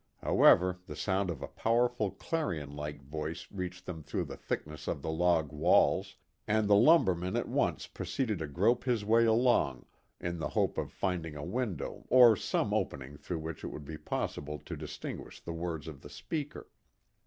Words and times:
However, 0.23 0.79
the 0.87 0.95
sound 0.95 1.29
of 1.29 1.43
a 1.43 1.47
powerful, 1.47 2.09
clarion 2.09 2.75
like 2.75 3.03
voice 3.03 3.45
reached 3.51 3.85
them 3.85 4.01
through 4.01 4.23
the 4.25 4.35
thickness 4.35 4.87
of 4.87 5.03
the 5.03 5.11
log 5.11 5.51
walls, 5.51 6.15
and 6.47 6.67
the 6.67 6.75
lumberman 6.75 7.35
at 7.35 7.47
once 7.47 7.85
proceeded 7.85 8.39
to 8.39 8.47
grope 8.47 8.85
his 8.85 9.05
way 9.05 9.25
along 9.25 9.85
in 10.19 10.39
the 10.39 10.49
hope 10.49 10.79
of 10.79 10.91
finding 10.91 11.35
a 11.35 11.45
window 11.45 12.07
or 12.09 12.35
some 12.35 12.73
opening 12.73 13.15
through 13.15 13.37
which 13.37 13.63
it 13.63 13.67
would 13.67 13.85
be 13.85 13.99
possible 13.99 14.57
to 14.65 14.75
distinguish 14.75 15.39
the 15.39 15.53
words 15.53 15.87
of 15.87 16.01
the 16.01 16.09
speaker. 16.09 16.67